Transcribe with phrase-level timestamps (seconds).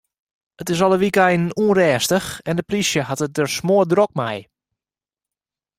[0.61, 4.37] It is alle wykeinen ûnrêstich en de polysje hat it der smoardrok mei.